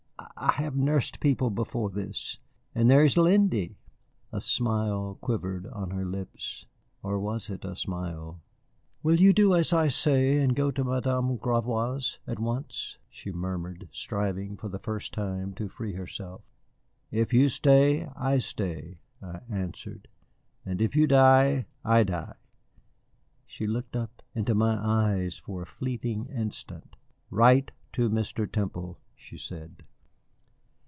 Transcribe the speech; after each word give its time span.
I 0.37 0.57
I 0.57 0.63
have 0.63 0.75
nursed 0.75 1.19
people 1.19 1.49
before 1.49 1.89
this. 1.89 2.39
And 2.75 2.89
there 2.89 3.03
is 3.03 3.17
Lindy." 3.17 3.77
A 4.31 4.39
smile 4.39 5.17
quivered 5.19 5.65
on 5.67 5.89
her 5.91 6.05
lips, 6.05 6.67
or 7.01 7.19
was 7.19 7.49
it 7.49 7.65
a 7.65 7.75
smile? 7.75 8.41
"You 9.03 9.17
will 9.27 9.33
do 9.33 9.55
as 9.55 9.73
I 9.73 9.87
say 9.87 10.39
and 10.39 10.55
go 10.55 10.69
to 10.71 10.83
Madame 10.83 11.37
Gravois's 11.37 12.19
at 12.27 12.37
once," 12.39 12.97
she 13.09 13.31
murmured, 13.31 13.89
striving 13.91 14.57
for 14.57 14.67
the 14.67 14.79
first 14.79 15.11
time 15.13 15.53
to 15.55 15.67
free 15.67 15.93
herself. 15.93 16.41
"If 17.11 17.33
you 17.33 17.49
stay, 17.49 18.05
I 18.15 18.37
stay," 18.39 18.99
I 19.23 19.41
answered; 19.49 20.07
"and 20.65 20.81
if 20.81 20.95
you 20.95 21.07
die, 21.07 21.65
I 21.83 22.03
die." 22.03 22.35
She 23.47 23.65
looked 23.65 23.95
up 23.95 24.21
into 24.35 24.53
my 24.53 24.77
eyes 24.79 25.37
for 25.37 25.63
a 25.63 25.67
fleeting 25.67 26.27
instant. 26.27 26.95
"Write 27.31 27.71
to 27.93 28.09
Mr. 28.09 28.51
Temple," 28.51 28.99
she 29.15 29.37
said. 29.37 29.83